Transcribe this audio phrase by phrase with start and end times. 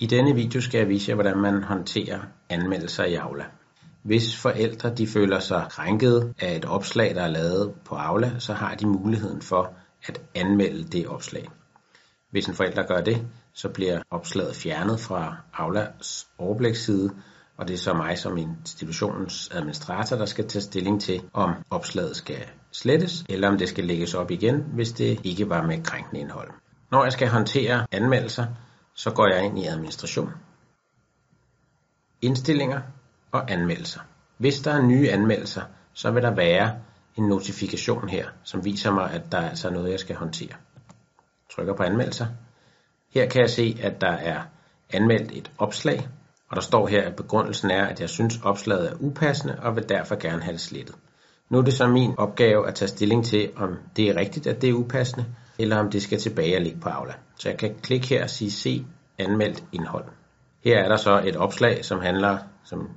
[0.00, 3.44] I denne video skal jeg vise jer, hvordan man håndterer anmeldelser i Aula.
[4.02, 8.52] Hvis forældre de føler sig krænket af et opslag, der er lavet på Aula, så
[8.52, 9.72] har de muligheden for
[10.02, 11.48] at anmelde det opslag.
[12.30, 17.10] Hvis en forælder gør det, så bliver opslaget fjernet fra Aulas overbliksside,
[17.56, 22.16] og det er så mig som institutionens administrator, der skal tage stilling til, om opslaget
[22.16, 26.20] skal slettes, eller om det skal lægges op igen, hvis det ikke var med krænkende
[26.20, 26.50] indhold.
[26.90, 28.46] Når jeg skal håndtere anmeldelser,
[28.98, 30.32] så går jeg ind i administration,
[32.22, 32.80] indstillinger
[33.32, 34.00] og anmeldelser.
[34.36, 35.62] Hvis der er nye anmeldelser,
[35.92, 36.80] så vil der være
[37.16, 40.54] en notifikation her, som viser mig, at der altså er altså noget, jeg skal håndtere.
[41.50, 42.26] Trykker på anmeldelser.
[43.14, 44.42] Her kan jeg se, at der er
[44.90, 46.08] anmeldt et opslag,
[46.48, 49.88] og der står her, at begrundelsen er, at jeg synes opslaget er upassende og vil
[49.88, 50.96] derfor gerne have det slettet.
[51.50, 54.62] Nu er det så min opgave at tage stilling til, om det er rigtigt, at
[54.62, 55.26] det er upassende,
[55.58, 57.14] eller om det skal tilbage og ligge på Aula.
[57.36, 58.86] Så jeg kan klikke her og sige se
[59.18, 60.04] anmeldt indhold.
[60.64, 62.88] Her er der så et opslag, som handler som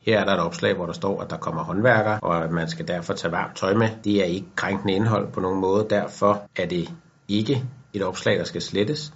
[0.00, 2.68] her er der et opslag, hvor der står, at der kommer håndværkere, og at man
[2.68, 3.88] skal derfor tage varmt tøj med.
[4.04, 6.94] Det er ikke krænkende indhold på nogen måde, derfor er det
[7.28, 9.14] ikke et opslag, der skal slettes.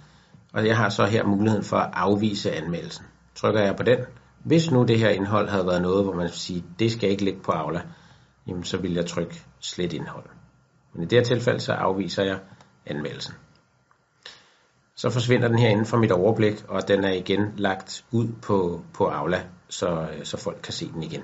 [0.53, 3.05] Og jeg har så her muligheden for at afvise anmeldelsen.
[3.35, 3.97] Trykker jeg på den.
[4.43, 7.39] Hvis nu det her indhold havde været noget, hvor man siger, det skal ikke ligge
[7.39, 7.81] på Aula,
[8.47, 10.25] jamen så vil jeg trykke slet indhold.
[10.93, 12.39] Men i det her tilfælde, så afviser jeg
[12.85, 13.33] anmeldelsen.
[14.95, 18.81] Så forsvinder den her inden for mit overblik, og den er igen lagt ud på,
[18.93, 21.21] på Aula, så, så folk kan se den igen.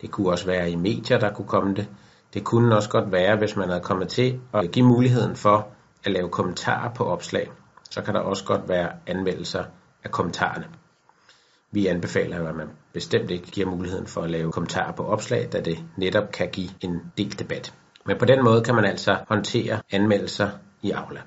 [0.00, 1.88] Det kunne også være i medier, der kunne komme det.
[2.34, 5.68] Det kunne også godt være, hvis man havde kommet til at give muligheden for
[6.04, 7.50] at lave kommentarer på opslag.
[7.90, 9.64] Så kan der også godt være anmeldelser
[10.04, 10.66] af kommentarerne.
[11.72, 15.60] Vi anbefaler at man bestemt ikke giver muligheden for at lave kommentarer på opslag, da
[15.60, 17.74] det netop kan give en del debat.
[18.06, 20.50] Men på den måde kan man altså håndtere anmeldelser
[20.82, 21.20] i Aula.